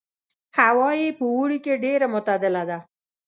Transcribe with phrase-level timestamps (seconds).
[0.57, 2.77] هوا یې په اوړي کې ډېره معتدله ده.